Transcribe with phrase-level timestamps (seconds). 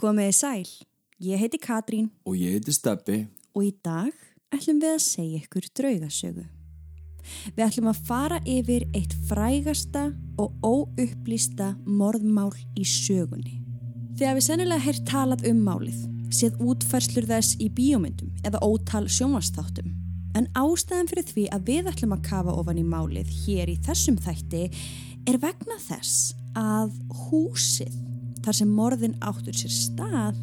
[0.00, 0.68] Komiði sæl,
[1.20, 3.26] ég heiti Katrín Og ég heiti Steppi.
[3.52, 4.08] og í dag
[4.48, 6.44] ætlum við að segja ykkur draugasögu.
[7.52, 10.06] Við ætlum að fara yfir eitt frægasta
[10.40, 13.60] og óupplýsta morðmál í sögunni.
[14.16, 16.00] Þegar við sennilega heyrt talað um málið,
[16.32, 19.92] séð útfærslur þess í bíómyndum eða ótal sjónvastáttum.
[20.32, 24.16] En ástæðan fyrir því að við ætlum að kafa ofan í málið hér í þessum
[24.16, 24.70] þætti
[25.28, 26.96] er vegna þess að
[27.28, 27.92] húsið
[28.44, 30.38] þar sem morðin áttur sér stað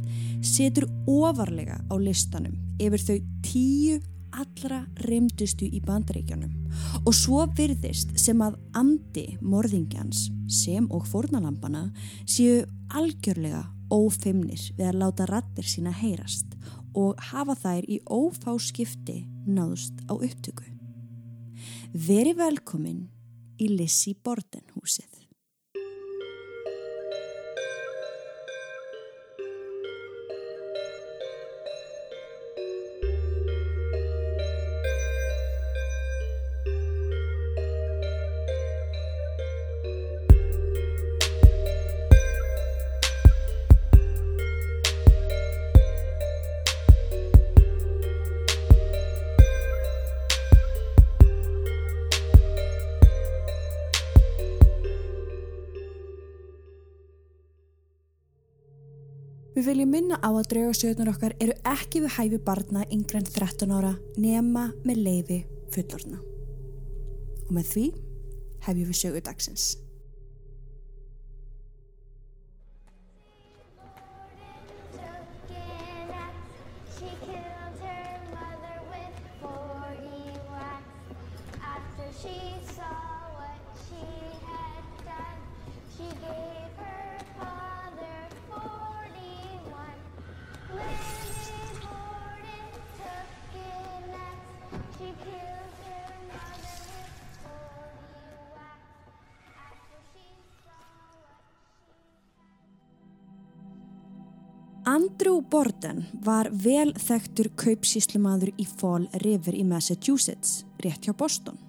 [0.46, 3.98] setur ofarlega á listanum yfir þau tíu
[4.38, 6.52] allra reymdustu í bandaríkjanum
[7.06, 11.88] og svo virðist sem að andi morðingjans sem og fórnalampana
[12.30, 12.62] séu
[12.94, 16.58] algjörlega ófimnir við að láta rattir sína heyrast
[16.98, 20.66] og hafa þær í ófá skipti náðust á upptöku.
[21.94, 23.06] Veri velkomin
[23.62, 24.66] í Lissi Borden
[59.68, 63.74] Við viljum minna á að draugasögnar okkar eru ekki við hæfi barna yngre en 13
[63.76, 65.40] ára nema með leiði
[65.76, 66.22] fullorna.
[67.50, 67.84] Og með því
[68.64, 69.66] hefjum við sögu dagsins.
[76.96, 80.96] She killed her mother with 40 whacks.
[81.60, 82.40] After she
[82.72, 83.04] saw
[83.36, 84.08] what she
[84.48, 85.44] had done,
[85.92, 87.07] she gave her
[104.98, 111.60] Andrew Borden var vel þekktur kaupsíslumadur í Fall River í Massachusetts, rétt hjá Boston.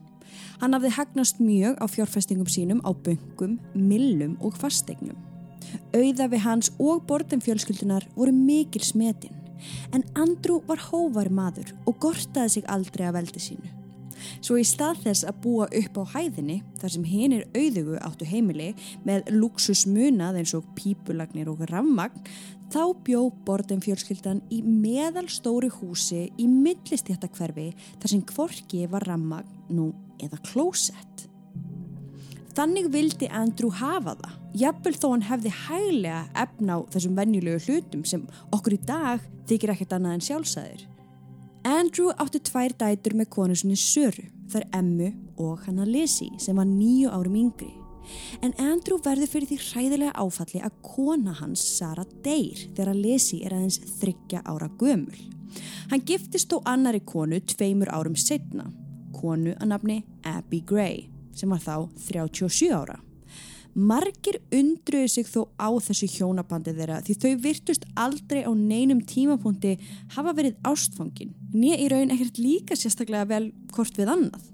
[0.62, 5.19] Hann hafði hagnast mjög á fjárfestingum sínum á böngum, millum og fasteignum.
[5.93, 9.37] Auðafi hans og Borden fjölskyldunar voru mikil smetin,
[9.93, 13.75] en Andrew var hóvar maður og gortaði sig aldrei af veldi sínu.
[14.41, 18.72] Svo í stað þess að búa upp á hæðinni, þar sem hinir auðugu áttu heimili
[19.06, 22.25] með luxusmunað eins og pípulagnir og rafmagn,
[22.73, 27.71] þá bjó Borden fjölskyldan í meðalstóri húsi í millistjættakverfi
[28.01, 29.91] þar sem kvorki var rafmagn nú
[30.21, 31.27] eða klósett.
[32.59, 38.03] Þannig vildi Andrew hafa það, jafnvel þó hann hefði hæglega efna á þessum venjulegu hlutum
[38.09, 40.87] sem okkur í dag þykir ekkert annað en sjálfsæðir.
[41.69, 46.59] Andrew átti tvær dætur með konu sinni Söru, þar Emmu og hann að lesi sem
[46.59, 47.71] var nýju árum yngri.
[48.42, 53.42] En Andrew verður fyrir því hræðilega áfalli að kona hans Sara deyr þegar að lesi
[53.44, 55.19] er aðeins þryggja ára gömul.
[55.91, 58.69] Hann giftist þó annari konu tveimur árum setna,
[59.16, 62.98] konu að nafni Abby Gray sem var þá 37 ára.
[63.78, 69.76] Margir undruðu sig þó á þessu hjónabandi þeirra því þau virtust aldrei á neinum tímapunkti
[70.16, 73.44] hafa verið ástfangin, nýja í raun ekkert líka sérstaklega vel
[73.76, 74.48] hvort við annað.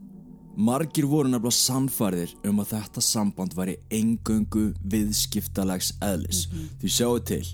[0.57, 6.47] Margir voru nefnilega sannfærðir um að þetta samband væri engöngu viðskiptalags eðlis.
[6.81, 7.45] Því sjáu til,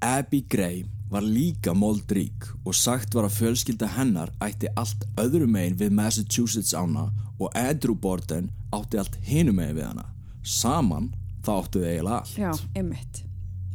[0.00, 5.78] Abby Gray var líka moldrík og sagt var að fjölskylda hennar ætti allt öðru megin
[5.78, 10.08] við Massachusetts ána og Andrew Borden átti allt hinu megin við hana.
[10.42, 11.12] Saman
[11.44, 12.36] þá áttu þau eiginlega allt.
[12.40, 13.25] Já, einmitt.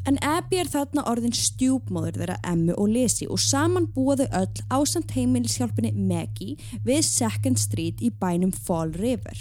[0.09, 4.63] En Abby er þarna orðin stjúpmóður þeirra Emmu og Lesi og saman búa þau öll
[4.73, 9.37] ásamt heimilishjálpunni Maggie við Second Street í bænum Fall River.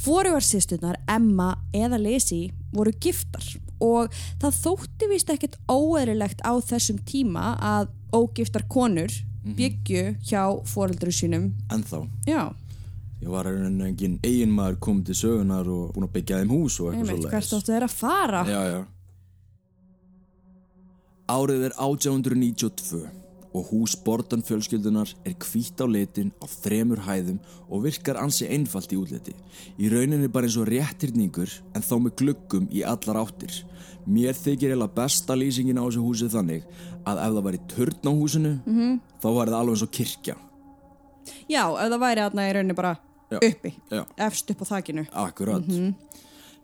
[0.00, 3.44] Hvorugar sýstunar, Emma eða Lesi, voru giftar
[3.84, 9.12] og það þótti vist ekkert óeðrilegt á þessum tíma að ógiftar konur
[9.56, 11.50] byggju hjá foreldru sínum.
[11.72, 12.48] En þá, Já,
[13.20, 16.80] ég var að rauninni engin eiginmaður komið til sögunar og búin að byggja þeim hús
[16.80, 18.44] og eitthvað svo hvert áttu þeirra að fara?
[18.48, 18.80] Já, já.
[21.26, 23.00] Árið er 1892
[23.56, 28.92] og hús Bordan fjölskyldunar er hvítt á litin á þremur hæðum og virkar ansi einfalt
[28.94, 29.34] í útliti.
[29.74, 33.64] Í rauninni bara eins og réttirningur en þá með gluggum í allar áttir.
[34.06, 36.62] Mér þykir eða besta lýsingin á þessu húsi þannig
[37.02, 39.00] að ef það væri törn á húsinu -hmm.
[39.18, 40.36] þá var það alveg eins og kirkja.
[41.50, 42.96] Já, ef það væri aðna í rauninni bara
[43.30, 43.38] Já.
[43.42, 44.06] uppi, Já.
[44.16, 45.06] efst upp á þakinu.
[45.10, 45.64] Akkurat.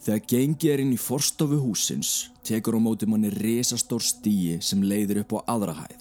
[0.03, 2.13] Þegar gengið er inn í forstofu húsins
[2.47, 6.01] tekur á móti manni risastór stíi sem leiðir upp á aðra hæð.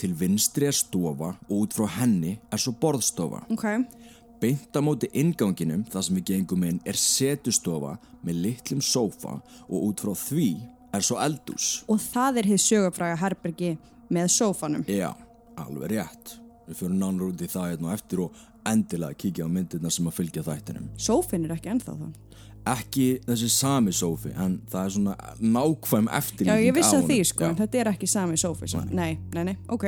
[0.00, 3.44] Til vinstri er stofa og út frá henni er svo borðstofa.
[3.54, 3.66] Ok,
[4.40, 9.36] Beint á móti inganginum þar sem við gengum inn er setustofa með litlum sófa
[9.68, 10.50] og út frá því
[10.96, 11.84] er svo eldús.
[11.86, 13.74] og það er hið sögufræga herbergi
[14.10, 14.86] með sófanum.
[14.88, 15.12] Já,
[15.60, 16.38] alveg rétt.
[16.66, 20.08] Við fyrir nánar út í það hérna á eftir og endilega kíkja á myndirna sem
[20.08, 20.88] að fylgja þættinum.
[20.96, 22.16] Sófin er ekki ennþá þann.
[22.68, 27.08] Ekki þessi sami sófi, en það er svona nákvæm Já, eftirlíking ég vissi á að
[27.08, 27.56] því sko, Já.
[27.62, 28.68] þetta er ekki sami sófi.
[28.68, 29.86] Sem, nei, nei, nei, ok.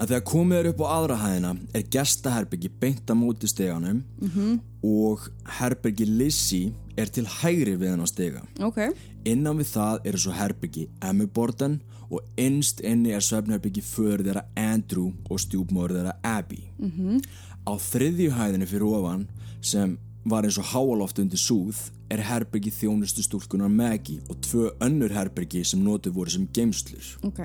[0.00, 4.60] að þegar komið er upp á aðra hæðina er gestaherbyggi beint á móti steganum -hmm.
[4.82, 5.28] og
[5.58, 8.80] herbyggi Lizzie er til hægri við hennar stega Ok,
[9.24, 11.80] innan við það eru svo herbyggi Emmy Borden
[12.10, 17.22] og innst inni er svefnherbyggi för þeirra Andrew og stjúpmóður þeirra Abby -hmm.
[17.66, 19.28] á þriðju hæðinni fyrir ofan
[19.60, 21.78] sem var eins og háaloft undir súð
[22.12, 27.44] er herbyggi þjónustu stúlkunar Maggie og tvö önnur herbyggi sem notuð voru sem geimslur ok.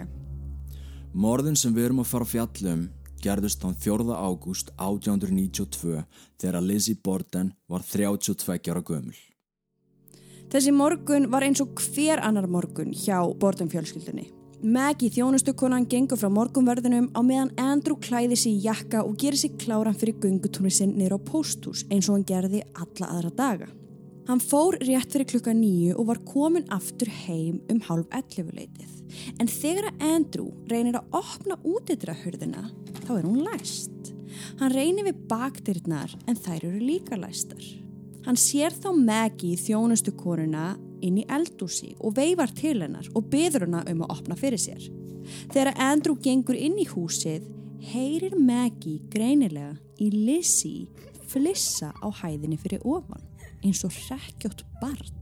[1.14, 2.88] Morðin sem við erum að fara fjallum
[3.24, 4.16] gerðust þann 4.
[4.16, 6.04] ágúst 1892
[6.40, 9.18] þegar Lizzie Borden var 32 ára gömul.
[10.50, 14.30] Þessi morgun var eins og hver annar morgun hjá Borden fjölskyldunni.
[14.60, 19.54] Maggie þjónustukonan gengur frá morgunverðinum á meðan Andrew klæði sig í jakka og gerir sig
[19.56, 23.70] kláran fyrir göngutúni sinn niður á pósthús eins og hann gerði alla aðra daga.
[24.28, 28.92] Hann fór rétt fyrir klukka nýju og var komin aftur heim um hálf ellefuleitið.
[29.40, 32.66] En þegar að Andrew reynir að opna útidrahurðina,
[33.08, 34.12] þá er hún læst.
[34.60, 37.64] Hann reynir við bakdyrnar en þær eru líka læstar.
[38.28, 40.74] Hann sér þá Maggie þjónustu konuna
[41.06, 44.90] inn í eldúsi og veifar til hennar og byður hana um að opna fyrir sér.
[45.54, 47.46] Þegar Andrew gengur inn í húsið,
[47.92, 50.88] heyrir Maggie greinilega í Lizzie
[51.30, 53.22] flissa á hæðinni fyrir ofan,
[53.64, 55.16] eins og hrekkjótt barn.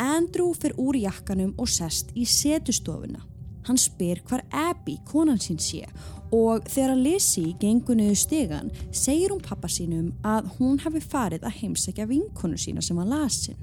[0.00, 3.20] Andrew fer úr jakkanum og sest í setustofuna.
[3.68, 5.84] Hann spyr hvar Abby, konan sín sé
[6.32, 11.58] og þegar Lizzie gengur niður stegan segir hún pappa sínum að hún hafi farið að
[11.58, 13.58] heimsækja vinkonu sína sem var lasin.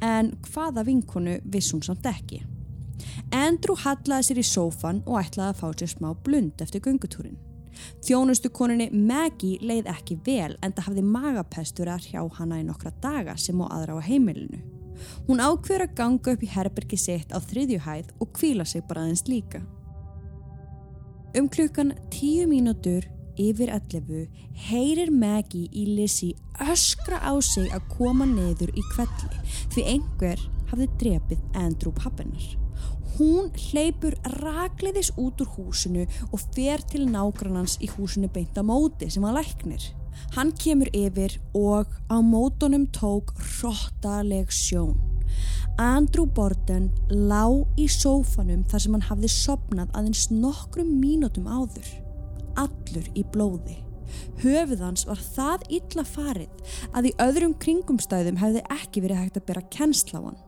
[0.00, 2.42] En hvaða vinkonu viss hún samt ekki.
[3.32, 7.38] Andrew hallaði sér í sófan og ætlaði að fá sér smá blund eftir göngutúrin.
[8.04, 12.92] Þjónustu koninni Maggie leið ekki vel en það hafði magapestur að hjá hana í nokkra
[13.02, 14.60] daga sem á aðra á heimilinu.
[15.28, 19.06] Hún ákveður að ganga upp í herbergi sitt á þriðju hæð og kvíla sig bara
[19.06, 19.62] aðeins líka.
[21.38, 23.06] Um klukkan tíu mínútur
[23.38, 24.26] yfir 11
[24.68, 29.44] heyrir Maggie í Lizzie öskra á sig að koma niður í kvelli
[29.74, 32.56] því einhver hafði drepið Andrew pappinar.
[33.18, 39.10] Hún hleypur rakleiðis út úr húsinu og fer til nágrannans í húsinu beint á móti
[39.12, 39.90] sem að læknir.
[40.36, 44.96] Hann kemur yfir og á mótonum tók hrottaleg sjón.
[45.80, 47.46] Andrew Borden lá
[47.78, 51.86] í sófanum þar sem hann hafði sopnað aðeins nokkrum mínútum áður.
[52.60, 53.78] Allur í blóði.
[54.42, 59.46] Höfuð hans var það illa farið að í öðrum kringumstæðum hefði ekki verið hægt að
[59.50, 60.40] bera kennsla á hann.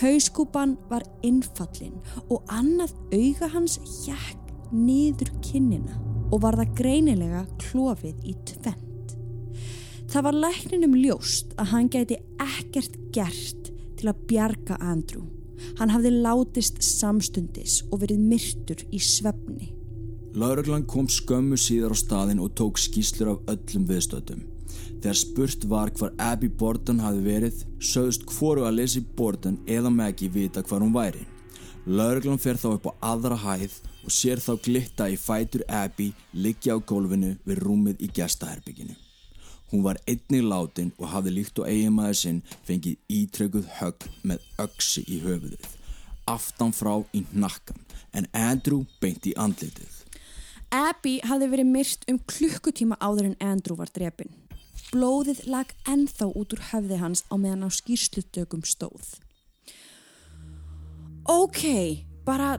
[0.00, 1.98] Hauskúpan var innfallin
[2.30, 5.98] og annað auga hans hjekk niður kinnina
[6.30, 9.14] og var það greinilega klofið í tvent.
[10.06, 15.26] Það var lækninum ljóst að hann gæti ekkert gert til að bjarga Andrew.
[15.78, 19.72] Hann hafði látist samstundis og verið myrtur í svefni.
[20.36, 24.42] Lauruglan kom skömmu síðar á staðin og tók skýslur af öllum viðstöðum.
[25.00, 30.28] Þegar spurt var hvar Abby Borden hafi verið, sögðust hvoru að Lizzie Borden eða Maggie
[30.28, 31.24] vita hvar hún væri.
[31.88, 36.76] Lauruglan fer þá upp á aðra hæð og sér þá glitta í fætur Abby liggja
[36.76, 38.92] á gólfinu við rúmið í gestaherbygginu.
[39.72, 45.08] Hún var einnig látin og hafði líkt og eiginmaður sinn fengið ítrekuð högg með öksi
[45.08, 45.64] í höfuðið.
[46.28, 47.80] Aftan frá í nakkan
[48.12, 49.95] en Andrew beint í andlitið.
[50.76, 54.32] Abby hafði verið myrt um klukkutíma áður en Andrew var drepin.
[54.92, 59.16] Blóðið lag ennþá út úr höfði hans á meðan á skýrslutökum stóð.
[61.26, 61.62] Ok,
[62.26, 62.58] bara,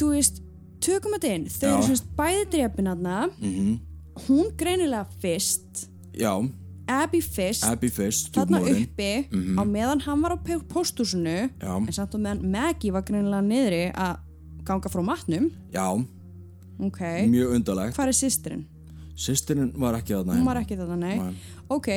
[0.00, 0.40] þú veist,
[0.82, 1.46] tökum þetta inn.
[1.52, 1.72] Þau Já.
[1.74, 3.20] eru semst bæði drepin aðna.
[3.38, 3.78] Mm
[4.26, 6.34] Hún greinilega fyrst, Já,
[6.90, 10.38] Abby fyrst, Abby fyrst, þarna uppi á meðan hann var á
[10.68, 11.48] pósthúsinu.
[11.56, 11.72] Já.
[11.78, 14.18] En samt á meðan Maggie var greinilega niðri að
[14.66, 15.46] ganga frá matnum.
[15.72, 15.86] Já,
[16.80, 17.96] Ok, mjög undarlegt.
[17.96, 18.64] hvað er sýstirinn?
[19.20, 21.16] Sýstirinn var ekki þarna Hún var ekki þetta, nei.
[21.18, 21.34] Nei.
[21.68, 21.88] Ok,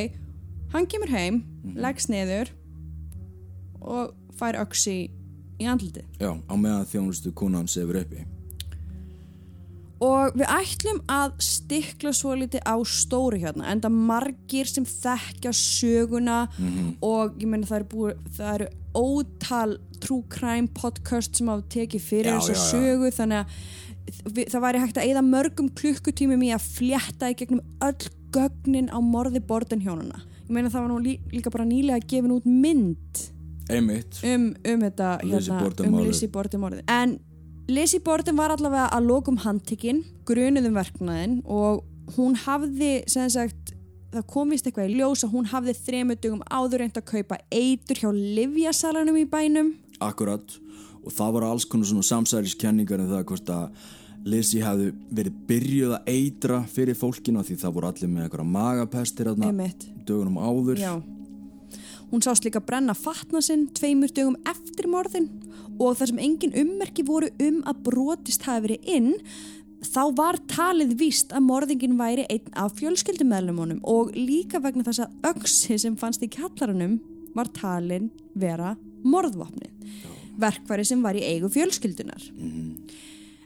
[0.73, 1.77] hann kemur heim, Mhm.
[1.79, 2.49] leggst niður
[3.81, 5.09] og fær öksi
[5.59, 6.03] í andliti.
[6.19, 8.25] Já, á meðan þjónustu konan sefur uppi.
[10.03, 16.41] Og við ætlum að stikla svo litið á stóru hérna, enda margir sem þekkja söguna
[17.01, 18.67] og ég meina það eru, búið, það eru
[18.99, 22.51] ótal true crime podcast sem hafa tekið fyrir já.
[22.51, 23.47] sögu þannig að
[24.27, 28.97] það væri hægt að eyða mörgum klukkutímum í að flétta í gegnum öll gögnin á
[29.03, 30.23] morði bordenhjónuna.
[30.43, 33.21] Ég meina það var nú lí, líka bara nýlega gefin út mynd
[33.71, 34.19] Einmitt.
[34.27, 37.13] um, um þetta Lizzie hérna, Borden um Borden morðið en
[37.71, 41.85] Lizzie Borden var allavega að lokum handtekinn, grunuðum verknaðin og
[42.17, 43.71] hún hafði sem sagt,
[44.11, 48.03] það komist eitthvað í ljós að hún hafði þremur dugum áður reynd að kaupa eitur
[48.03, 49.71] hjá livjasalanum í bænum
[50.03, 50.43] Akkurat.
[51.03, 53.91] Og það voru alls konar svona samsæriskenningar um það hvort að
[54.23, 58.51] Lizzie hefði verið byrjuð að eitra fyrir fólkinu af því það voru allir með einhverja
[58.53, 59.87] magapestir Einmitt.
[60.07, 60.79] dögunum áður.
[60.79, 60.93] Já.
[62.13, 65.27] Hún sást líka brenna fatna sinn tveimur dögum eftir morðin
[65.81, 69.11] og þar sem engin ummerki voru um að brotist hafi verið inn
[69.83, 75.33] þá var talið víst að morðingin væri einn af fjölskyldumæðlumunum og líka vegna þess að
[75.33, 76.99] öksi sem fannst í kjallaranum
[77.35, 79.73] var talin vera morðvopnið.
[80.41, 82.23] Verkfæri sem var í eigu fjölskyldunar.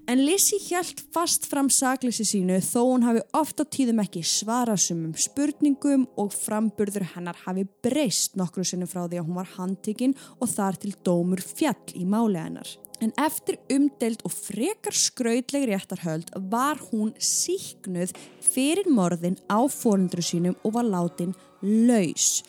[0.08, 4.80] En Lizzie hjælt fast fram sakleysi sínu þó hún hafi oft á tíðum ekki svarað
[4.86, 10.16] sumum spurningum og framburður hennar hafi breyst nokkru sinni frá því að hún var handtekinn
[10.40, 12.72] og þar til dómur fjall í máli hennar.
[13.04, 20.56] En eftir umdelt og frekar skrautleg réttarhöld var hún síknuð fyrir morðin á fórundru sínum
[20.64, 22.46] og var látin laus.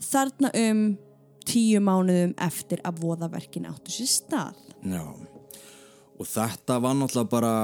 [0.00, 0.82] Þarna um
[1.46, 4.62] tíu mánuðum eftir að voðaverkin áttu sér stað.
[4.86, 5.04] Já.
[6.16, 7.54] Og þetta var náttúrulega bara,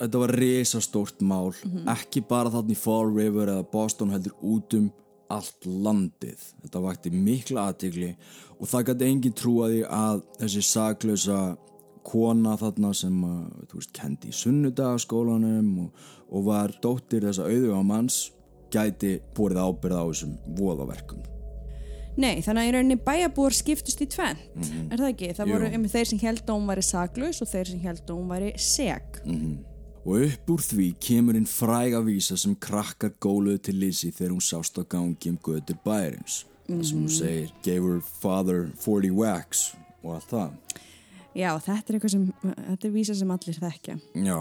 [0.00, 1.52] þetta var risastórt mál,
[1.92, 4.88] ekki bara þarna í Fall River eða Boston heldur út um
[5.30, 6.44] allt landið.
[6.64, 8.14] Þetta vakti mikla aðtigli
[8.58, 11.40] og það gæti engin trúaði að þessi saklausa
[12.06, 13.16] kona þarna sem
[13.68, 18.22] þú veist, kendi í sunnudagaskólanum og, og var dóttir þessa auðvega manns
[18.72, 21.39] gæti búrið ábyrða á þessum voðaverkum.
[22.18, 24.40] Nei, þannig að í rauninni bæjarbúar skiptust í tvent,
[24.90, 25.28] er það ekki?
[25.38, 25.54] Það Jú.
[25.54, 28.32] voru einmitt þeir sem held að hún væri saklaus og þeir sem held að hún
[28.32, 29.20] væri seg.
[30.00, 34.44] Og upp úr því kemur inn fræga vísa sem krakkar góluðu til Lizzie þegar hún
[34.44, 36.44] sást á gangi um götur bæjarins.
[36.66, 39.70] Það sem hún segir, gave her father 40 whacks
[40.02, 40.50] og allt það.
[41.36, 43.96] Já, þetta er eitthvað sem, þetta er vísa sem allir þekkja.
[44.24, 44.38] Já,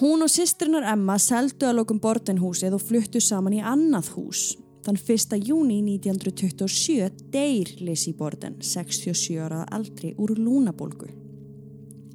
[0.00, 4.54] Hún og systrinar Emma seldu að lokum bordenhúsið og fluttu saman í annað hús.
[4.82, 5.36] Þann 1.
[5.46, 11.06] júni 1927 deyr Lizzie Borden, 67 ára aldri, úr lúnabólgu.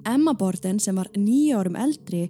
[0.07, 2.25] Emma Borden sem var nýja árum eldri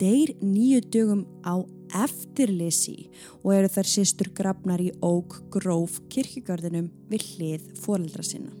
[0.00, 1.56] deyr nýju dögum á
[2.04, 3.08] eftir Lizzie
[3.42, 8.52] og eru þær systur grafnar í Oak Grove kirkjugarðinum við hlið foreldra sinna.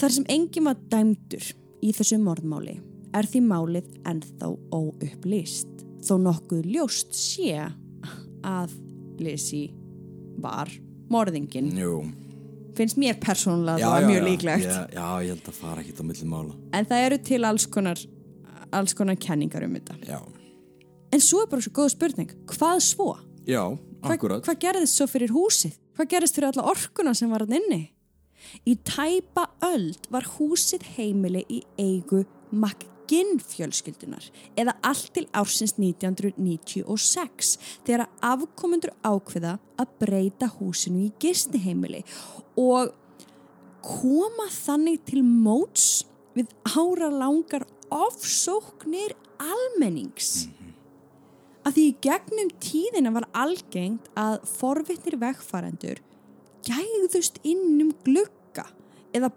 [0.00, 1.52] Þar sem enginn var dæmdur
[1.84, 2.78] í þessu morðmáli
[3.14, 7.52] er því málið ennþá óupplýst þó nokkuð ljóst sé
[8.44, 8.74] að
[9.20, 9.70] Lizzie
[10.42, 10.70] var
[11.10, 11.72] morðingin.
[11.78, 12.02] jú.
[12.74, 14.26] Finnst mér persónulega Já, það var já, mjög já.
[14.30, 14.64] líklegt.
[14.64, 16.54] Já, já, ég held að fara ekkit á milli mála.
[16.74, 18.00] En það eru til alls konar,
[18.74, 19.94] alls konar kenningar um þetta.
[20.08, 20.20] Já,
[21.14, 23.12] En svo er bara svo góð spurning, hvað svo?
[23.46, 23.62] já,
[24.02, 24.42] Hva, akkurat.
[24.42, 25.76] hvað gerðist svo fyrir húsið?
[25.94, 27.92] Hvað gerðist fyrir alla orkuna sem var hann inni?
[28.66, 37.58] Í tæpa öld var húsið heimili í eigu McGinn fjölskyldunar eða allt til ársins 1996
[37.86, 42.04] þegar afkomendur ákveða að breyta húsinu í gistiheimili
[42.56, 42.94] og
[43.84, 50.48] koma þannig til móts við ára langar ofsóknir almennings.
[51.64, 56.00] Að því í gegnum tíðina var algengt að forvitnir vegfarendur
[56.64, 58.66] gægðust inn um glugga
[59.14, 59.30] eða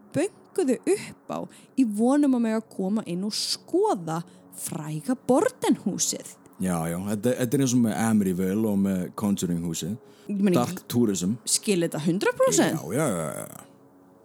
[0.58, 1.40] bönguðu upp á
[1.78, 4.22] í vonum að með að koma inn og skoða
[4.58, 6.36] fræga bordenhúsið.
[6.58, 9.96] Já, já, þetta, þetta er eins og með Amityville og með Conjuring húsið.
[10.28, 11.38] Ég Dark Tourism.
[11.48, 12.74] Skil þetta 100%?
[12.74, 13.64] Já, já, já, já.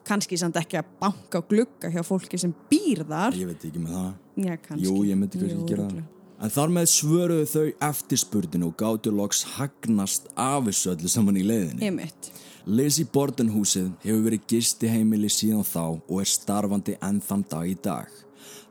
[0.09, 3.37] Kannski samt ekki að banka á glugga hjá fólki sem býr þar.
[3.39, 4.09] Ég veit ekki með það.
[4.35, 4.89] Já, kannski.
[4.89, 6.09] Jú, ég myndi kannski Jú, gera það.
[6.43, 11.45] En þar með svöruðu þau eftirspurnin og gátu loks hagnast af þessu öllu saman í
[11.47, 11.87] leiðinni.
[11.87, 12.33] Einmitt.
[12.66, 17.66] Lizzie Borden húsið hefur verið gisti heimili síðan þá og er starfandi enn þann dag
[17.66, 18.11] í dag.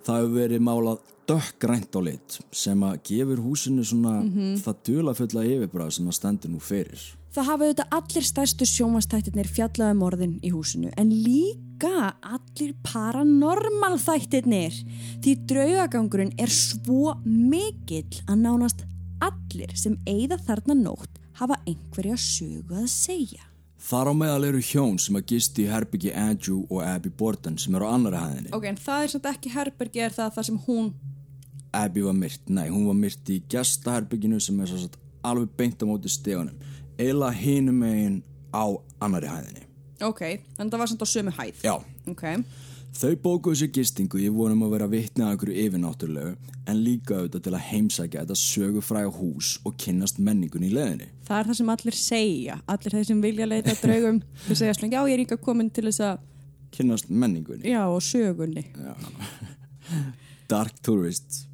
[0.06, 4.22] Það hefur verið málað dökkgrænt á lit sem að gefur húsinu svona
[4.64, 7.04] það dulafulla yfirbræð sem það stendur nú fyrir.
[7.32, 14.82] Það hafa auðvitað allir stærstu sjónvastættirnir fjallaði morðin í húsinu en líka allir paranormal þættirnir
[15.24, 18.84] því draugagangurinn er svo mikill að nánast
[19.24, 23.51] allir sem eigða þarna nótt hafa einhverja sögu að segja.
[23.82, 27.76] Þar á meðal eru hjón sem að gisti í herbyggi Andrew og Abby Borden sem
[27.76, 28.52] eru á annara hæðinni.
[28.54, 30.92] Ok, en það er samt ekki herbergi er það það sem hún
[31.74, 35.82] Abby var myrt, nei, hún var myrt í gestaherbygginu sem er svo satt alveg beint
[35.82, 36.58] á móti stegunum
[37.00, 38.18] eila hinum megin
[38.54, 38.66] á
[39.02, 39.68] annari hæðinni
[40.04, 40.22] Ok,
[40.60, 41.60] en það var samt á sömu hæð.
[41.64, 41.76] Já,
[42.10, 42.24] Ok,
[42.96, 46.34] þau bókuðu sér gistingu ég vonum að vera vitni að einhverju yfirnáttúrulegu
[46.72, 51.38] en líka auðvitað til að heimsækja þetta sögufræga hús og kynnast menningun í leðinni það
[51.40, 52.58] er það sem allir segja.
[52.68, 55.88] Allir þeir sem vilja leita draugum, þau segja svona, já, ég er líka komin til
[55.88, 56.26] þess að,
[56.76, 58.68] kynnast menningunni já, og sögunni.
[60.52, 61.46] Dark Tourist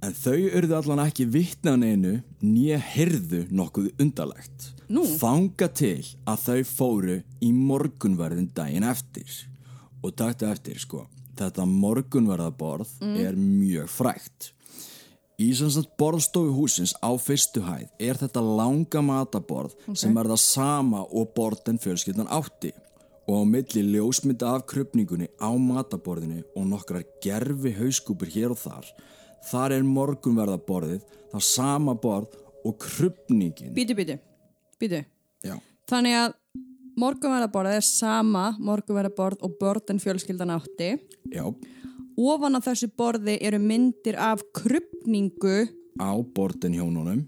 [0.00, 4.70] En þau urðu allan ekki vitna á neinu nýja hyrðu nokkuð undarlegt.
[4.88, 5.04] Nú?
[5.04, 9.28] Þanga til að þau fóru í morgunverðin daginn eftir.
[10.02, 11.04] Og taktu eftir, sko,
[11.36, 14.50] þetta morgunverðaborð er mjög frægt.
[15.40, 20.42] Í sem sagt borðstofu húsins á fyrstu hæð er þetta langa mataborð sem er það
[20.42, 22.74] sama og borðin fjölskyldan átti.
[23.28, 28.90] Og á milli ljósmynda af krupningunni á mataborðinu og nokkrar gerfi hauskúpur hér og þar
[29.46, 35.04] þar er morgunverðaborðið það sama borð og krupningin býtu, býtu.
[35.44, 35.56] Já,
[35.88, 36.34] Þannig að
[36.98, 40.96] morgunverðaborðið er sama morgunverðaborð og börn fjölskyldan átti.
[41.30, 41.44] já,
[42.20, 47.22] Ofan á þessu borði eru myndir af krupningu á borðin hjónunum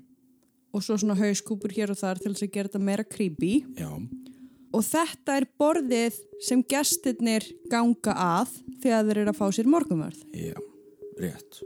[0.73, 3.65] og svo svona hauskúpur hér og þar til þess að gera þetta meira creepy.
[3.77, 3.91] Já,
[4.73, 10.23] Og þetta er borðið sem gestirnir ganga að þegar þeir eru að fá sér morgunverð.
[10.33, 10.57] já,
[11.21, 11.61] rétt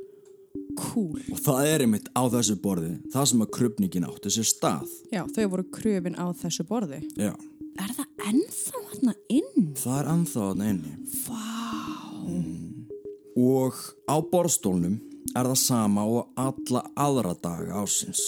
[0.77, 1.21] Cool.
[1.33, 5.23] Og það er einmitt á þessu borði það sem að krupningin átti sér stað Já,
[5.37, 7.03] þau voru kröfin á þessu borði.
[7.17, 7.33] Já,
[7.77, 9.67] Er það ennþá hann inn?
[9.77, 10.93] það er anþá að inni
[11.27, 11.43] Vá.
[13.37, 13.77] Og
[14.09, 14.97] á borðstólnum
[15.37, 18.23] er það sama og alla aðra daga ásins.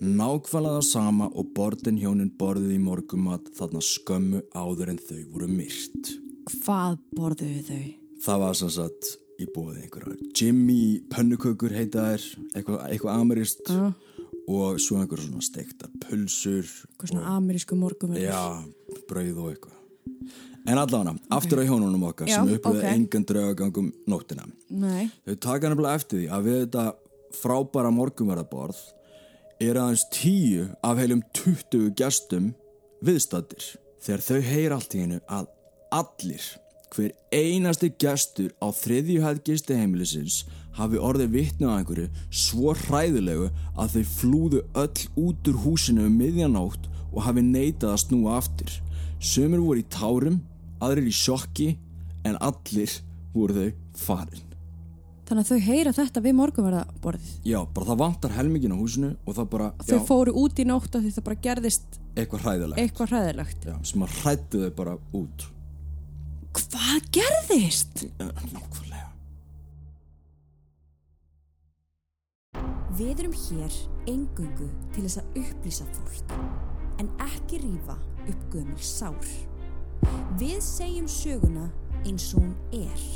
[0.00, 6.14] Nákvæmlega sama og borðin hjónin borðið í morgumat þarna skömmu áður en þau voru myrt.
[6.64, 7.84] Hvað borðuðu þau?
[8.24, 10.18] Það var sem sagt í bóði einhverjar.
[10.36, 10.80] Jimmy
[11.12, 16.64] pönnukökur heita þær, eitthvað, eitthvað amerist og svo einhver svona steiktar pulsur.
[16.64, 18.26] Eitthvað svona amerísku morgunverð.
[18.26, 19.80] Já, brauð og eitthvað.
[20.64, 22.88] En allavega, aftur á hjónunum okkar Já, sem upplöðu ok.
[22.88, 24.46] engan draugagangum nóttina.
[24.72, 25.10] Nei.
[25.26, 26.84] Þau taka nefnilega eftir því að við þetta
[27.36, 28.80] frábæra morgunverðaborð
[29.64, 32.52] er aðeins tíu af heilum 20 gestum
[33.04, 33.74] viðstattir.
[34.04, 35.50] Þegar þau heyr allt í hennu að
[35.94, 36.48] allir,
[36.94, 40.44] hver einasti gestur á þriðju hæð gisti heimilisins
[40.78, 46.16] hafi orðið vitni á einhverju svo hræðilegu að þau flúðu öll út úr húsinu um
[46.18, 48.72] miðjanótt og hafi neitað að snúa aftur.
[49.22, 50.40] Sumir voru í tárum,
[50.82, 51.68] aðrir í sjokki
[52.26, 52.90] en allir
[53.34, 54.42] voru þau farin.
[55.24, 57.28] Þannig að þau heyra þetta við morgunverðaborðið.
[57.48, 60.66] Já, bara það vantar helmingin á húsinu og það bara, Þau já, fóru út í
[60.68, 62.80] nótt af því það bara gerðist eitthvað hræðilegt.
[62.82, 63.64] eitthvað hræðilegt.
[63.70, 65.46] Já, sem að hrættu þau bara út.
[66.74, 68.00] Hvað gerðist?
[68.18, 69.10] Nákvæmlega.
[72.98, 73.76] Við erum hér
[74.10, 76.34] engungu til þess að upplýsa fólk,
[76.98, 79.30] en ekki rífa upp gömul sár.
[80.40, 81.68] Við segjum söguna
[82.02, 83.06] eins og hún er,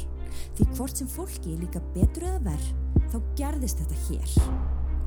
[0.55, 2.71] því hvort sem fólki líka betur eða verð,
[3.11, 4.39] þá gerðist þetta hér,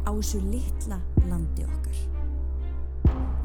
[0.04, 1.00] á þessu litla
[1.32, 2.04] landi okkar.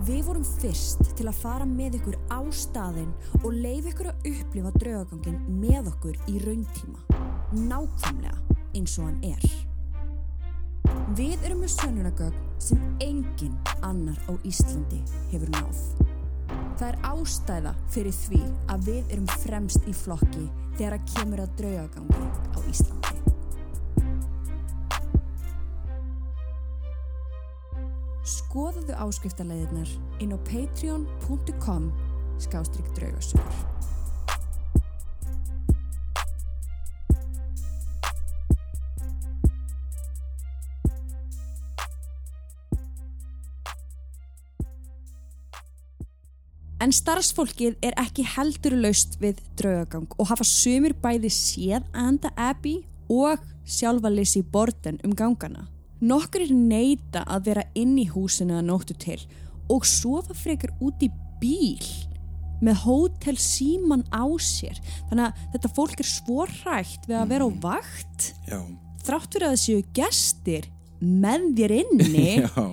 [0.06, 4.70] Við vorum fyrst til að fara með ykkur á staðinn og leif ykkur að upplifa
[4.76, 7.00] draugagangin með okkur í rauntíma,
[7.66, 9.48] nákvæmlega eins og hann er.
[11.18, 15.82] Við erum með sönnunagögn sem engin annar á Íslandi hefur náð.
[16.78, 21.54] Það er ástæða fyrir því að við erum fremst í flokki þegar að kemur að
[21.64, 23.15] draugagangi á Íslandi.
[28.26, 31.84] Skoðuðu áskriftarleiðirnar inn á patreon.com
[32.42, 33.60] skástrygg draugasögur.
[46.82, 52.82] En starfsfólkið er ekki heldur laust við draugagang og hafa sumir bæði séð Anda Abbey
[53.06, 55.68] og sjálfa Lizzie Borden um gangana.
[56.04, 59.20] Nokkur neita að vera inn í húsinu að nóttu til
[59.72, 61.08] og sofa frekar út í
[61.40, 61.86] bíl
[62.64, 64.76] með hótel síman á sér.
[65.10, 68.60] Þannig að þetta fólk er svo hrætt við að vera á vakt Já.
[69.08, 70.68] þrátt fyrir að það séu gestir
[71.00, 72.64] með þér inni Já.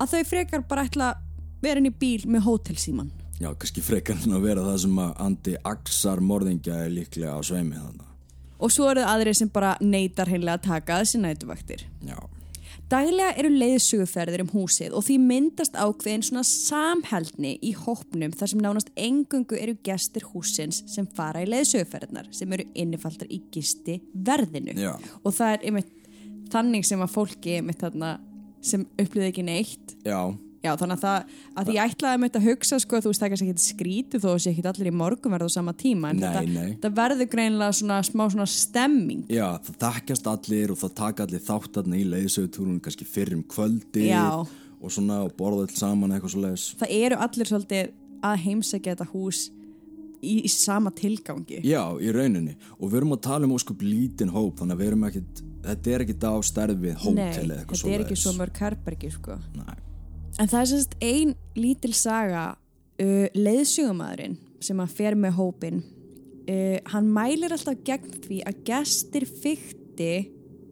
[0.00, 1.26] að þau frekar bara ætla að
[1.64, 3.10] vera inn í bíl með hótelsíman.
[3.42, 7.40] Já, kannski frekar en að vera það sem að Andi Axar morðingja er líklega á
[7.42, 8.11] sveimi þannig.
[8.62, 11.84] Og svo eru það aðrir sem bara neytar heimlega að taka þessi nætuvaktir.
[12.06, 12.18] Já.
[12.92, 18.60] Daglega eru leiðsuguferðir um húsið og því myndast ákveðin svona samhældni í hópnum þar sem
[18.60, 24.76] nánast engungu eru gestir húsins sem fara í leiðsuguferðnar sem eru innifaldar í gisti verðinu.
[24.76, 24.92] Já.
[25.24, 25.92] Og það er einmitt
[26.52, 28.14] þannig sem að fólki mitt þarna
[28.62, 30.30] sem upplýði ekki neitt Já,
[30.62, 33.26] Já, þannig að það, að ég ætlaði með þetta að hugsa sko, þú veist það
[33.26, 36.20] er kannski ekki skrítið þó að sé ekki allir í morgunverð á sama tíma en
[36.20, 36.68] Nei, þetta, nei.
[36.76, 41.42] þetta verður greinilega svona smá svona stemming já, það þekkjast allir og það taka allir
[41.48, 46.44] þáttarna í leiðsögutúrun kannski fyrir um kvöldi og svona og borða allir saman eitthvað svo
[46.46, 49.44] leiðis það eru allir svolítið að heimsækja þetta hús
[50.22, 54.32] í, í sama tilgangi Já, í rauninni og við erum að tala um óskup lítinn
[54.32, 57.62] hóp þannig að við erum ekkit, þetta er ekkit á stærð við hótel Nei, eða
[57.64, 59.38] eitthvað þetta er ekki svo mörg herbergi sko.
[59.58, 59.80] Nei.
[60.40, 66.78] En það er semst ein lítil saga uh, leiðsugumæðurinn sem að fer með hópin uh,
[66.92, 70.14] hann mælir alltaf gegn því að gestir fykti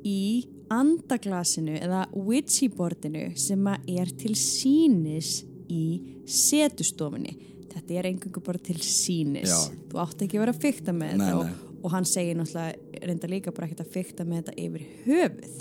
[0.07, 0.23] í
[0.71, 5.85] andaglasinu eða witchy-bordinu sem að er til sínis í
[6.31, 7.35] setustofunni.
[7.71, 9.59] Þetta er engungu bara til sínis Já.
[9.91, 13.05] þú átt ekki að vera að fykta með Nei, þetta og, og hann segir náttúrulega
[13.11, 15.61] reynda líka bara ekkert að fykta með þetta yfir höfuð.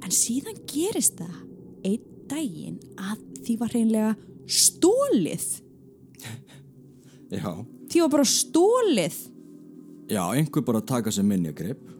[0.00, 1.36] En síðan gerist það
[1.90, 4.14] einn daginn að því var hreinlega
[4.50, 5.46] stólið
[7.36, 7.52] Já,
[7.90, 9.18] því var bara stólið
[10.10, 11.90] já, einhver bara að taka sér minjagrip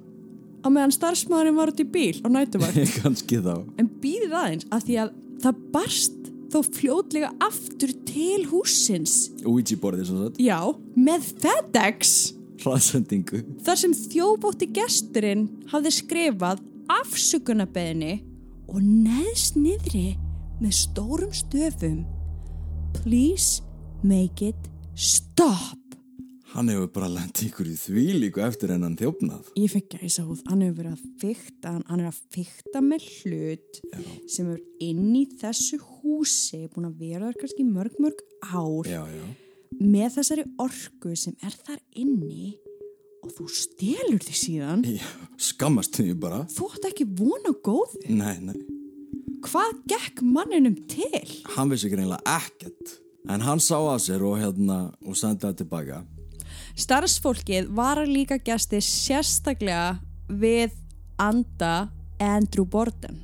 [0.61, 3.55] á meðan starfsmaðurinn var út í bíl á nætuvakt kannski þá.
[3.81, 6.19] En býðið aðeins að því að það barst
[6.51, 9.15] þó fljótlega aftur til húsins
[9.47, 10.41] Ouija-borðið svo sagt.
[10.43, 10.59] Já,
[10.99, 12.17] með FedEx.
[12.61, 13.41] Hraðsendingu.
[13.65, 16.61] Þar sem þjóbótti gesturinn hafði skrifað
[16.93, 18.19] afsökunarbeðinni
[18.71, 20.15] og neðst niðri
[20.61, 22.05] með stórum stöfum.
[23.01, 23.63] Please
[24.03, 25.79] make it stop.
[26.51, 29.53] Hann hefur bara lent ykkur í því líku eftir hennan þjófnað.
[29.61, 33.79] Ég fekk gæsa húð, hann hefur verið að fykta hann er að fykta með hlut
[34.31, 38.91] sem er inn í þessu húsi búin að vera þar kannski mörg mörg ár.
[38.91, 39.29] Já, já.
[39.79, 42.57] Með þessari orku sem er þar inni
[43.31, 44.85] og þú stelur því síðan.
[44.99, 45.07] Já,
[45.41, 46.43] skammast því bara.
[46.51, 48.03] Þú átt ekki vona góðu.
[48.11, 48.57] Nei, nei.
[49.47, 51.23] Hvað gekk manninum til?
[51.55, 52.97] Hann vissi ekki reynilega ekkert.
[53.31, 56.03] En hann sá að sér og hérna og sendi það tilbaka.
[56.81, 60.77] Starfsfólkið var líka gæsti sérstaklega við
[61.21, 61.91] anda
[62.21, 63.21] Andrew Borden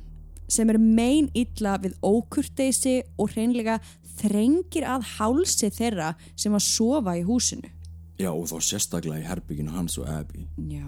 [0.47, 3.81] sem er mein illa við ókurteysi og hreinlega
[4.17, 7.67] þrengir að hálsi þeirra sem að sofa í húsinu.
[8.17, 10.87] Já, og þá sérstaklega í herbygginu hans og Abby Já.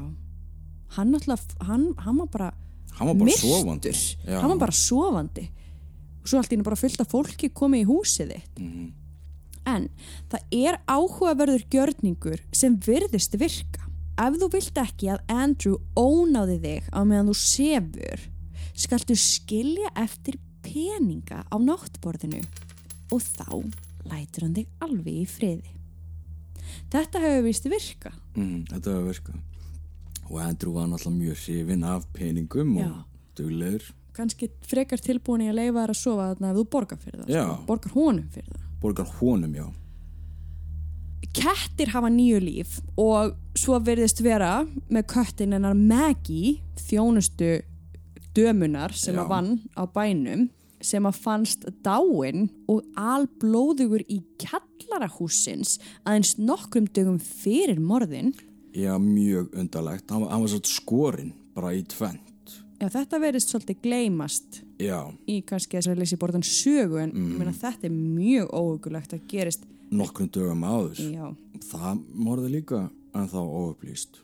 [0.97, 2.49] Hann náttúrulega, hann, hann var bara
[2.97, 3.49] Hann var bara myrtur.
[3.53, 3.91] sofandi
[4.25, 4.39] Já.
[4.41, 5.43] Hann var bara sofandi.
[6.23, 8.57] Og svo allt í henni bara fullt af fólki komið í húsið þitt.
[8.59, 8.87] Mhm.
[9.69, 9.89] En
[10.31, 13.85] það er áhugaverður gjörningur sem virðist virka.
[14.17, 18.19] Ef þú vilt ekki að Andrew ónáði þig á meðan þú sefur,
[18.73, 22.41] skaltu skilja eftir peninga á náttborðinu
[23.13, 23.63] og þá
[24.09, 25.71] lætur hann þig alveg í friði.
[26.91, 28.11] Þetta hefur vist virka.
[28.35, 29.33] mm, Þetta var virka
[30.29, 32.87] Og Andrew var náttúrulega mjög hrifin af peningum Já.
[32.89, 33.03] og
[33.37, 37.21] duglegur Kanski frekar tilbúin í að leifa þær að sofa þarna ef þú borgar fyrir
[37.21, 37.29] það.
[37.29, 37.65] Sko.
[37.69, 38.65] Borgar honum fyrir það.
[38.81, 39.67] Borgar honum, já
[41.35, 46.55] kettir hafa nýju líf og svo verðist vera með köttin hennar Maggie
[46.87, 47.59] þjónustu
[48.35, 49.23] dömunar sem Já.
[49.23, 50.47] að vann á bænum
[50.81, 58.33] sem að fannst dáin og alblóðugur í kjallarahúsins aðeins nokkrum dögum fyrir morðin.
[58.75, 60.09] Já, mjög undarlegt.
[60.11, 62.29] Hann, var- hann var svo skorinn bara í tvent
[62.79, 67.33] Já, þetta verðist svolítið gleymast Já, í kannski þess að leysi borðan sögu en mm.
[67.35, 69.65] meina, þetta er mjög óhugulegt að gerist.
[69.91, 71.01] Nokkrum dögum áður.
[71.11, 71.25] Já,
[71.67, 72.79] Það morði líka
[73.17, 74.21] en þá óupplýst.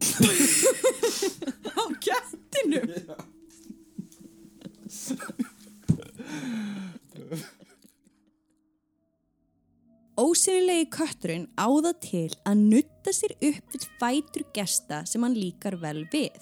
[1.76, 2.88] Á kettinum
[10.20, 16.04] Ósynilegi kötturinn áða til að nutta sér upp við fætur gesta sem hann líkar vel
[16.12, 16.36] við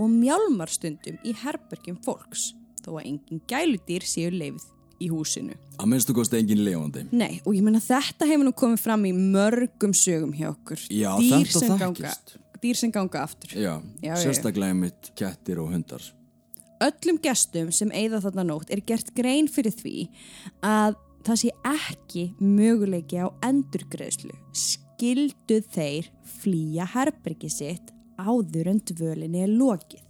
[0.00, 2.50] og mjálmar stundum í herbergjum fólks
[2.82, 4.68] þó að engin gæludýr séu leifð
[5.02, 5.56] í húsinu.
[5.78, 9.12] Að minnstu kosti engin lifandi Nei, og ég meina þetta hefur nú komið fram í
[9.16, 10.82] mörgum sögum hjá okkur.
[10.92, 12.12] Já, dýr þetta ganga,
[12.62, 13.54] dýr sem ganga aftur.
[13.56, 14.14] Já, já.
[14.20, 16.04] sérstaklega mitt kettir og hundar
[16.88, 19.96] öllum gestum sem eigða þarna nótt er gert grein fyrir því
[20.66, 24.34] að það sé ekki möguleiki á endurgreðslu.
[24.56, 26.10] Skildu þeir
[26.42, 30.02] flýja herbergi sitt áður en dvölinni er lokið.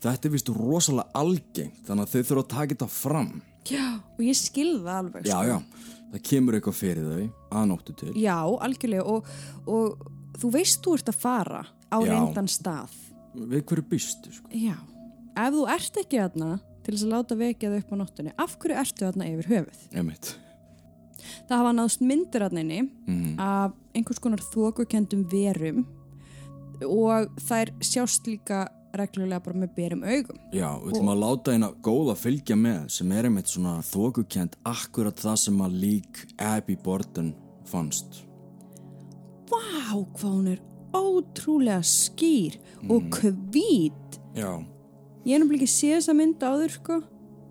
[0.00, 3.32] Þetta er vist rosalega algengt þannig að þau þurfa að taka þetta fram
[3.68, 5.26] Já, og ég skilða alveg.
[5.28, 5.50] Já, sko.
[5.50, 9.28] já, það kemur eitthvað fyrir þau að nóttu til Já, algjörlega og,
[9.68, 10.06] og
[10.40, 12.96] þú veist þú ert að fara á reyndan stað.
[13.36, 14.78] Við hverju býstu, sko Já,
[15.48, 16.52] ef þú ert ekki þarna
[16.84, 19.82] til þess að láta vekja þau upp á nóttunni, af hverju ertu þarna yfir höfuð?
[20.00, 20.34] Emitt
[21.48, 23.32] Það hafa náðst myndir að neini mm.
[23.42, 25.82] af einhvers konar þókukendum verum
[26.86, 30.38] og þær sjást líka reglulega bara með berum augum.
[30.54, 35.22] Já, við ætlum að láta eina góða fylgja með sem er einmitt svona þókukent akkurat
[35.22, 37.30] það sem að lík Abby Borden
[37.70, 38.24] fannst.
[39.50, 40.64] Vá, hvað hún er
[40.96, 42.58] ótrúlega skýr
[42.90, 44.18] og hvít.
[44.34, 44.58] Já,
[45.26, 47.00] Ég er náttúrulega ekki séð þessa mynd áður, sko.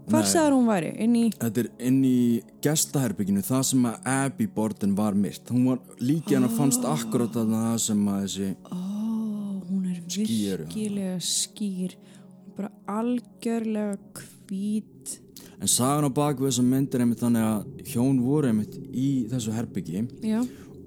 [0.10, 0.30] Hvar Nei.
[0.32, 0.88] sagður hún væri?
[1.06, 1.24] Inn í...
[1.38, 5.52] þetta er inn í gestaherbygginu það sem að Abby Borden var myrt.
[5.54, 8.80] Hún var líki hennar fannst akkurat að það sem að þessi, Ó,
[9.70, 10.66] hún er Skýr, já.
[10.66, 11.94] virkilega skýr.
[12.00, 15.20] Hún er bara algjörlega hvít.
[15.62, 19.52] en sagan á baku þessa mynd er einmitt þannig að hjón voru einmitt í þessu
[19.54, 20.40] herbyggi Já.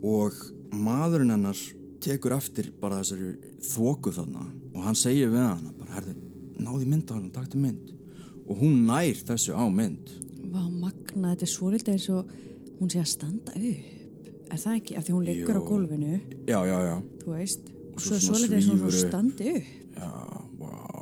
[0.02, 0.32] og
[0.72, 1.58] maðurinn hennar
[2.02, 3.34] tekur eftir bara þessari
[3.68, 6.14] þóku þarna og hann segir við hana bara, herði,
[6.64, 7.92] náði mynd á hann, takti mynd
[8.46, 10.12] og hún nær þessu á mynd
[10.52, 12.32] Vá, magna, þetta er svolítið eins og
[12.80, 14.32] hún sé að standa upp.
[14.52, 14.96] Er það ekki?
[14.98, 17.70] Af því hún liggur á gólfinu, já, já, já, þú veist.
[17.94, 19.70] Og svo er svolítið eins og hún standi upp.
[19.96, 20.10] já,
[20.58, 20.92] wow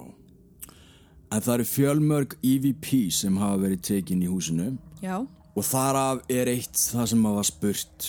[1.30, 5.20] en það eru fjölmörg EVP sem hafa verið tekin í húsinu Já.
[5.22, 8.08] og þar af er eitt það sem var spurt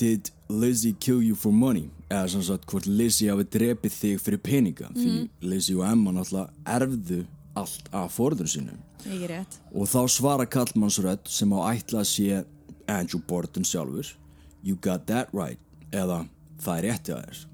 [0.00, 1.90] Did Lizzie kill you for money?
[2.10, 5.12] Eða sem sagt hvort Lizzie hafi drepið þig fyrir peninga því
[5.46, 7.20] Lizzie og Emma náttúrulega erfðu
[7.60, 8.80] allt af fórður sínum
[9.72, 12.42] og þá svara kallmannsrödd sem á ætla að sé
[12.90, 14.16] Andrew Borden sjálfur
[14.62, 16.26] You got that right eða
[16.60, 17.46] það er rétti að þér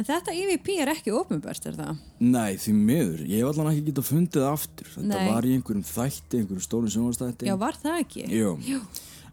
[0.00, 1.96] En þetta EVP er ekki ofnbært, er það?
[2.22, 5.26] Nei, því miður, ég hef allan ekki getað fundið það aftur Þetta Nei.
[5.28, 8.24] var í einhverjum þætti, einhverjum stórum sjónvastætti Já, var það ekki?
[8.32, 8.80] Jú.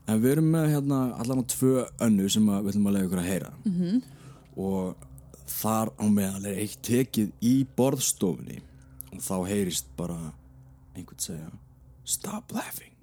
[0.08, 3.08] En við erum með hérna allan á tvö önnu sem að, við ætlum að lega
[3.08, 4.02] ykkur að heyra -hmm.
[4.58, 4.98] Og
[5.48, 8.60] þar á meðal er eitt tekið í borðstofunni.
[9.14, 10.18] Og þá heyrist bara
[10.98, 11.50] einhvern segja
[12.08, 12.94] Stop laughing.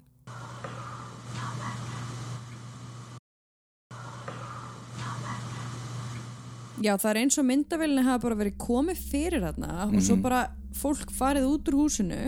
[6.81, 10.41] Já, það er eins og myndavélinni hafa bara verið komið fyrir þarna og svo bara
[10.75, 12.19] fólk farið út úr húsinu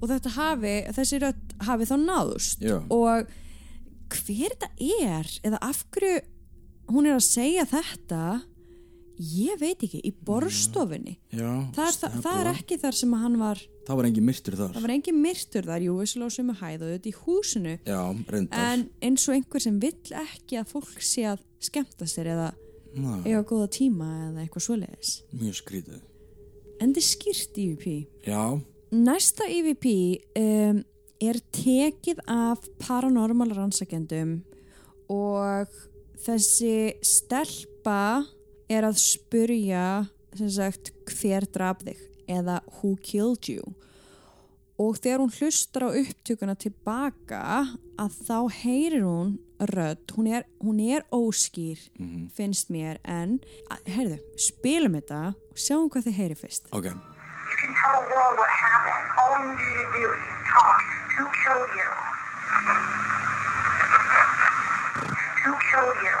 [0.00, 2.60] og þetta hafi, þessi rödd hafi þá náðust.
[2.60, 2.76] Já.
[2.92, 3.30] og
[4.12, 6.20] hver þetta er eða af hverju
[6.90, 8.24] hún er að segja þetta
[9.14, 13.38] ég veit ekki, í borstofinni Já, það er, það, það er ekki þar sem hann
[13.42, 14.70] var Það var engin myrtur þar.
[14.72, 17.74] Það var engin myrtur þar, jú, vissulega á sömu hæð og þetta í húsinu.
[17.84, 18.00] Já,
[18.64, 22.46] en eins og einhver sem vill ekki að fólk sé að skemmta sér eða
[22.94, 25.12] Ná, eiga góða tíma eða eitthvað svoleiðis.
[25.36, 26.00] Mjög skrítið.
[26.80, 27.86] En þetta er skýrt EVP
[28.26, 28.42] Já,
[28.94, 29.86] næsta EVP
[30.40, 30.80] um,
[31.28, 34.38] er tekið af paranormal rannsakendum
[35.12, 35.76] og
[36.24, 38.24] þessi stelpa
[38.70, 39.86] er að spurja
[40.34, 42.00] sem sagt hver draf þig
[42.30, 43.62] eða who killed you
[44.80, 47.42] og þegar hún hlustar á upptökuna tilbaka
[48.00, 49.36] að þá heyrir hún
[49.70, 51.78] rödd, hún er, hún er óskýr
[52.34, 53.38] finnst mér en
[53.86, 56.90] heyrðu, spilum þetta og sjáum hvað þið heyri fyrst ok
[57.44, 59.06] You can tell the world what happened.
[59.20, 60.80] All you need to do is talk.
[61.16, 61.88] Who killed you?
[65.74, 66.16] Killed you?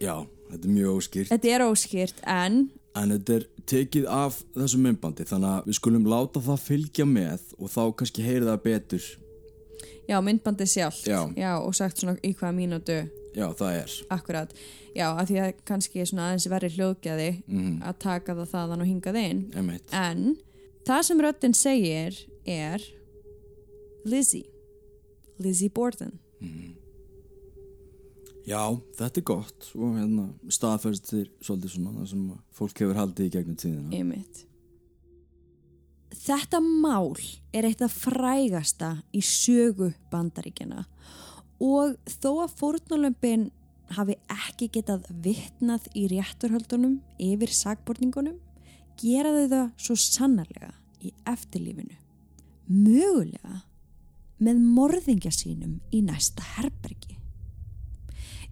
[0.00, 0.14] Já,
[0.50, 1.28] þetta er mjög óskýrt.
[1.34, 2.60] Þetta er óskýrt en
[2.98, 7.44] En þetta er tekið af þessu myndbandi þannig að við skulum láta það fylgja með
[7.60, 9.04] og þá kannski heyri það betur.
[10.10, 11.04] Já, myndbandi sjálft.
[11.06, 11.52] Já.
[11.62, 12.96] og sagt svona í hvaða mínútu.
[13.36, 13.92] Já, það er.
[14.10, 14.54] Akkurat,
[14.96, 17.82] já, af því að kannski er svona aðeins verri hljóðgjaði Mhm.
[17.86, 19.44] að taka það þaðan og hingað inn.
[19.54, 20.36] Emmett en
[20.84, 22.80] það sem röddinn segir er
[24.04, 24.46] Lizzie
[25.40, 26.14] Lizzie Borden
[28.48, 28.62] Já,
[28.96, 32.22] þetta er gott og hérna staðferðstir svolítið svona það sem
[32.56, 34.40] fólk hefur haldið í gegnum tíðina Einmitt.
[36.20, 37.14] Þetta mál
[37.54, 40.86] er eitt af frægasta í sögu bandaríkjana
[41.62, 43.50] og þó að fórnulömpin
[43.94, 48.38] hafi ekki getað vitnað í rétturhöldunum yfir sagborningunum
[49.00, 51.96] gera þau það svo sannarlega í eftirlífinu.
[52.70, 53.62] Mögulega
[54.40, 57.20] með morðingja sínum í næsta herbergi.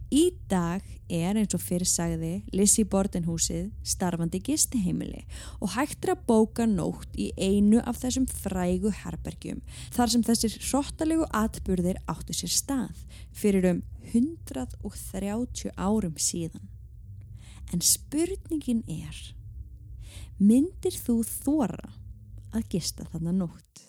[0.09, 5.27] Í dag er eins og fyrir sagði Lizzie Borden húsið starfandi gistiheimili
[5.61, 9.61] og hægt er að bóka nótt í einu af þessum frægu herbergjum
[9.93, 13.05] þar sem þessir hróttalegu atburðir áttu sér stað
[13.37, 13.83] fyrir um
[14.15, 16.65] 130 árum síðan.
[17.69, 19.19] En spurningin er,
[20.41, 21.93] myndir þú þóra
[22.57, 23.89] að gista þarna nótt?